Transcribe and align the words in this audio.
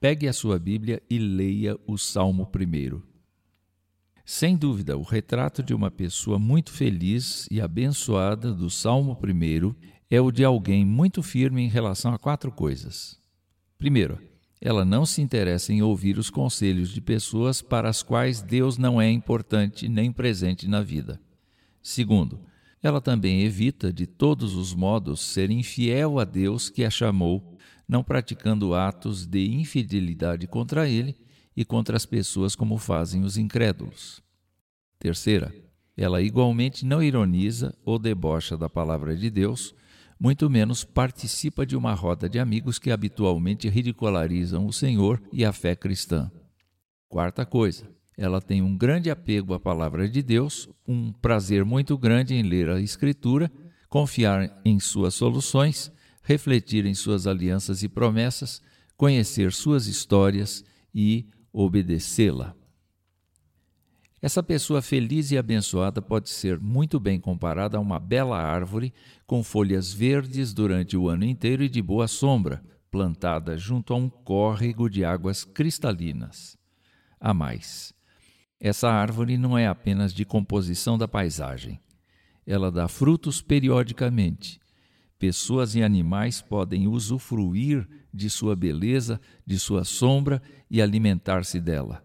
pegue 0.00 0.26
a 0.26 0.32
sua 0.32 0.58
Bíblia 0.58 1.02
e 1.10 1.18
leia 1.18 1.78
o 1.86 1.98
Salmo 1.98 2.46
primeiro. 2.46 3.06
Sem 4.24 4.56
dúvida, 4.56 4.96
o 4.96 5.02
retrato 5.02 5.62
de 5.62 5.74
uma 5.74 5.90
pessoa 5.90 6.38
muito 6.38 6.72
feliz 6.72 7.46
e 7.50 7.60
abençoada 7.60 8.54
do 8.54 8.70
Salmo 8.70 9.14
primeiro 9.16 9.76
é 10.10 10.20
o 10.20 10.30
de 10.30 10.42
alguém 10.42 10.84
muito 10.84 11.22
firme 11.22 11.62
em 11.62 11.68
relação 11.68 12.14
a 12.14 12.18
quatro 12.18 12.50
coisas. 12.50 13.18
Primeiro, 13.76 14.18
ela 14.60 14.84
não 14.84 15.04
se 15.04 15.20
interessa 15.20 15.72
em 15.72 15.82
ouvir 15.82 16.16
os 16.16 16.30
conselhos 16.30 16.90
de 16.90 17.00
pessoas 17.00 17.60
para 17.60 17.88
as 17.88 18.02
quais 18.02 18.40
Deus 18.40 18.78
não 18.78 19.00
é 19.00 19.10
importante 19.10 19.88
nem 19.88 20.12
presente 20.12 20.68
na 20.68 20.80
vida. 20.80 21.20
Segundo, 21.82 22.40
ela 22.82 23.00
também 23.00 23.42
evita 23.42 23.92
de 23.92 24.06
todos 24.06 24.54
os 24.54 24.74
modos 24.74 25.20
ser 25.20 25.50
infiel 25.50 26.18
a 26.18 26.24
Deus 26.24 26.70
que 26.70 26.84
a 26.84 26.90
chamou, 26.90 27.58
não 27.90 28.04
praticando 28.04 28.72
atos 28.72 29.26
de 29.26 29.50
infidelidade 29.50 30.46
contra 30.46 30.88
ele 30.88 31.16
e 31.56 31.64
contra 31.64 31.96
as 31.96 32.06
pessoas 32.06 32.54
como 32.54 32.78
fazem 32.78 33.24
os 33.24 33.36
incrédulos. 33.36 34.22
Terceira, 34.96 35.52
ela 35.96 36.22
igualmente 36.22 36.86
não 36.86 37.02
ironiza 37.02 37.74
ou 37.84 37.98
debocha 37.98 38.56
da 38.56 38.68
palavra 38.68 39.16
de 39.16 39.28
Deus, 39.28 39.74
muito 40.20 40.48
menos 40.48 40.84
participa 40.84 41.66
de 41.66 41.76
uma 41.76 41.92
roda 41.92 42.28
de 42.28 42.38
amigos 42.38 42.78
que 42.78 42.92
habitualmente 42.92 43.68
ridicularizam 43.68 44.66
o 44.66 44.72
Senhor 44.72 45.20
e 45.32 45.44
a 45.44 45.52
fé 45.52 45.74
cristã. 45.74 46.30
Quarta 47.08 47.44
coisa, 47.44 47.90
ela 48.16 48.40
tem 48.40 48.62
um 48.62 48.76
grande 48.76 49.10
apego 49.10 49.52
à 49.52 49.58
palavra 49.58 50.08
de 50.08 50.22
Deus, 50.22 50.68
um 50.86 51.10
prazer 51.10 51.64
muito 51.64 51.98
grande 51.98 52.34
em 52.34 52.42
ler 52.44 52.68
a 52.68 52.80
Escritura, 52.80 53.50
confiar 53.88 54.60
em 54.64 54.78
suas 54.78 55.14
soluções, 55.14 55.90
refletir 56.22 56.86
em 56.86 56.94
suas 56.94 57.26
alianças 57.26 57.82
e 57.82 57.88
promessas, 57.88 58.62
conhecer 58.96 59.52
suas 59.52 59.86
histórias 59.86 60.64
e 60.94 61.26
obedecê-la. 61.52 62.54
Essa 64.22 64.42
pessoa 64.42 64.82
feliz 64.82 65.30
e 65.30 65.38
abençoada 65.38 66.02
pode 66.02 66.28
ser 66.28 66.60
muito 66.60 67.00
bem 67.00 67.18
comparada 67.18 67.78
a 67.78 67.80
uma 67.80 67.98
bela 67.98 68.38
árvore 68.38 68.92
com 69.26 69.42
folhas 69.42 69.92
verdes 69.92 70.52
durante 70.52 70.94
o 70.94 71.08
ano 71.08 71.24
inteiro 71.24 71.62
e 71.62 71.68
de 71.70 71.80
boa 71.80 72.06
sombra, 72.06 72.62
plantada 72.90 73.56
junto 73.56 73.94
a 73.94 73.96
um 73.96 74.10
córrego 74.10 74.90
de 74.90 75.04
águas 75.04 75.42
cristalinas. 75.42 76.58
A 77.18 77.32
mais, 77.32 77.94
essa 78.60 78.90
árvore 78.90 79.38
não 79.38 79.56
é 79.56 79.66
apenas 79.66 80.12
de 80.12 80.26
composição 80.26 80.98
da 80.98 81.08
paisagem. 81.08 81.80
Ela 82.46 82.70
dá 82.70 82.88
frutos 82.88 83.40
periodicamente. 83.40 84.60
Pessoas 85.20 85.74
e 85.74 85.82
animais 85.82 86.40
podem 86.40 86.88
usufruir 86.88 87.86
de 88.12 88.30
sua 88.30 88.56
beleza, 88.56 89.20
de 89.46 89.58
sua 89.58 89.84
sombra 89.84 90.40
e 90.70 90.80
alimentar-se 90.80 91.60
dela. 91.60 92.02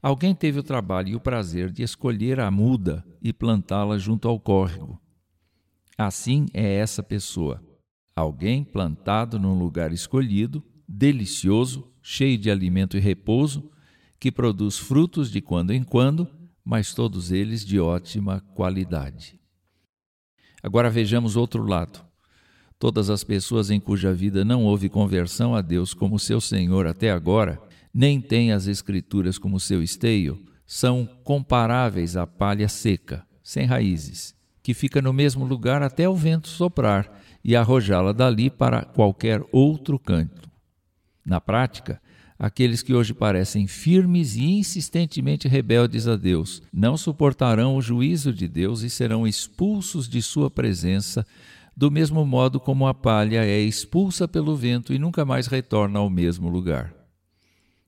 Alguém 0.00 0.34
teve 0.34 0.58
o 0.58 0.62
trabalho 0.62 1.10
e 1.10 1.14
o 1.14 1.20
prazer 1.20 1.70
de 1.70 1.82
escolher 1.82 2.40
a 2.40 2.50
muda 2.50 3.04
e 3.20 3.30
plantá-la 3.30 3.98
junto 3.98 4.26
ao 4.26 4.40
córrego. 4.40 4.98
Assim 5.98 6.46
é 6.54 6.76
essa 6.76 7.02
pessoa. 7.02 7.62
Alguém 8.16 8.64
plantado 8.64 9.38
num 9.38 9.58
lugar 9.58 9.92
escolhido, 9.92 10.64
delicioso, 10.88 11.92
cheio 12.00 12.38
de 12.38 12.50
alimento 12.50 12.96
e 12.96 13.00
repouso, 13.00 13.70
que 14.18 14.32
produz 14.32 14.78
frutos 14.78 15.30
de 15.30 15.42
quando 15.42 15.72
em 15.72 15.84
quando, 15.84 16.26
mas 16.64 16.94
todos 16.94 17.30
eles 17.30 17.62
de 17.66 17.78
ótima 17.78 18.40
qualidade. 18.54 19.38
Agora 20.62 20.88
vejamos 20.88 21.36
outro 21.36 21.62
lado. 21.62 22.13
Todas 22.84 23.08
as 23.08 23.24
pessoas 23.24 23.70
em 23.70 23.80
cuja 23.80 24.12
vida 24.12 24.44
não 24.44 24.62
houve 24.62 24.90
conversão 24.90 25.54
a 25.54 25.62
Deus 25.62 25.94
como 25.94 26.18
seu 26.18 26.38
Senhor 26.38 26.86
até 26.86 27.10
agora 27.10 27.58
nem 27.94 28.20
tem 28.20 28.52
as 28.52 28.66
Escrituras 28.66 29.38
como 29.38 29.58
seu 29.58 29.82
esteio, 29.82 30.38
são 30.66 31.08
comparáveis 31.24 32.14
à 32.14 32.26
palha 32.26 32.68
seca, 32.68 33.26
sem 33.42 33.64
raízes, 33.64 34.34
que 34.62 34.74
fica 34.74 35.00
no 35.00 35.14
mesmo 35.14 35.46
lugar 35.46 35.82
até 35.82 36.06
o 36.06 36.14
vento 36.14 36.46
soprar 36.46 37.10
e 37.42 37.56
arrojá-la 37.56 38.12
dali 38.12 38.50
para 38.50 38.84
qualquer 38.84 39.42
outro 39.50 39.98
canto. 39.98 40.50
Na 41.24 41.40
prática, 41.40 41.98
aqueles 42.38 42.82
que 42.82 42.92
hoje 42.92 43.14
parecem 43.14 43.66
firmes 43.66 44.36
e 44.36 44.44
insistentemente 44.44 45.48
rebeldes 45.48 46.06
a 46.06 46.16
Deus 46.16 46.60
não 46.70 46.98
suportarão 46.98 47.76
o 47.76 47.80
juízo 47.80 48.30
de 48.30 48.46
Deus 48.46 48.82
e 48.82 48.90
serão 48.90 49.26
expulsos 49.26 50.06
de 50.06 50.20
sua 50.20 50.50
presença, 50.50 51.26
do 51.76 51.90
mesmo 51.90 52.24
modo 52.24 52.60
como 52.60 52.86
a 52.86 52.94
palha 52.94 53.44
é 53.44 53.60
expulsa 53.60 54.28
pelo 54.28 54.56
vento 54.56 54.92
e 54.92 54.98
nunca 54.98 55.24
mais 55.24 55.46
retorna 55.46 55.98
ao 55.98 56.08
mesmo 56.08 56.48
lugar. 56.48 56.94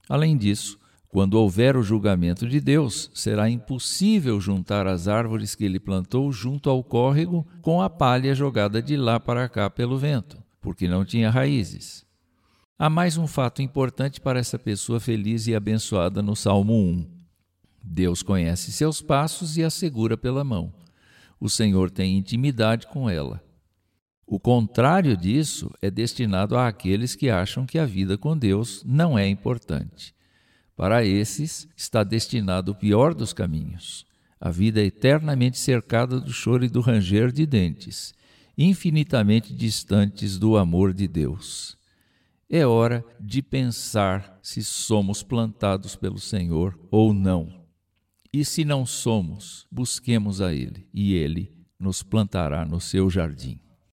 Além 0.08 0.36
disso, 0.36 0.78
quando 1.08 1.34
houver 1.34 1.76
o 1.76 1.82
julgamento 1.82 2.46
de 2.46 2.60
Deus, 2.60 3.10
será 3.14 3.48
impossível 3.48 4.40
juntar 4.40 4.86
as 4.86 5.08
árvores 5.08 5.54
que 5.54 5.64
ele 5.64 5.80
plantou 5.80 6.30
junto 6.30 6.68
ao 6.68 6.84
córrego 6.84 7.46
com 7.62 7.80
a 7.80 7.88
palha 7.88 8.34
jogada 8.34 8.82
de 8.82 8.96
lá 8.96 9.18
para 9.18 9.48
cá 9.48 9.70
pelo 9.70 9.96
vento, 9.96 10.42
porque 10.60 10.86
não 10.86 11.04
tinha 11.04 11.30
raízes. 11.30 12.04
Há 12.78 12.90
mais 12.90 13.16
um 13.16 13.26
fato 13.26 13.62
importante 13.62 14.20
para 14.20 14.38
essa 14.38 14.58
pessoa 14.58 15.00
feliz 15.00 15.46
e 15.46 15.54
abençoada 15.54 16.20
no 16.20 16.36
Salmo 16.36 16.74
1. 16.74 17.06
Deus 17.82 18.22
conhece 18.22 18.70
seus 18.72 19.00
passos 19.00 19.56
e 19.56 19.64
a 19.64 19.70
segura 19.70 20.16
pela 20.16 20.44
mão. 20.44 20.74
O 21.40 21.48
Senhor 21.48 21.90
tem 21.90 22.18
intimidade 22.18 22.86
com 22.88 23.08
ela. 23.08 23.45
O 24.26 24.40
contrário 24.40 25.16
disso 25.16 25.70
é 25.80 25.88
destinado 25.88 26.58
àqueles 26.58 27.14
que 27.14 27.30
acham 27.30 27.64
que 27.64 27.78
a 27.78 27.86
vida 27.86 28.18
com 28.18 28.36
Deus 28.36 28.82
não 28.84 29.16
é 29.16 29.28
importante. 29.28 30.12
Para 30.74 31.04
esses 31.04 31.68
está 31.76 32.02
destinado 32.02 32.72
o 32.72 32.74
pior 32.74 33.14
dos 33.14 33.32
caminhos, 33.32 34.04
a 34.40 34.50
vida 34.50 34.82
eternamente 34.82 35.58
cercada 35.58 36.20
do 36.20 36.32
choro 36.32 36.64
e 36.64 36.68
do 36.68 36.80
ranger 36.80 37.30
de 37.30 37.46
dentes, 37.46 38.12
infinitamente 38.58 39.54
distantes 39.54 40.38
do 40.38 40.56
amor 40.56 40.92
de 40.92 41.06
Deus. 41.06 41.78
É 42.50 42.66
hora 42.66 43.04
de 43.20 43.40
pensar 43.40 44.38
se 44.42 44.62
somos 44.62 45.22
plantados 45.22 45.94
pelo 45.94 46.18
Senhor 46.18 46.78
ou 46.90 47.14
não. 47.14 47.64
E 48.32 48.44
se 48.44 48.64
não 48.64 48.84
somos, 48.84 49.66
busquemos 49.70 50.40
a 50.40 50.52
Ele, 50.52 50.88
e 50.92 51.14
Ele 51.14 51.52
nos 51.78 52.02
plantará 52.02 52.64
no 52.64 52.80
seu 52.80 53.08
jardim. 53.08 53.60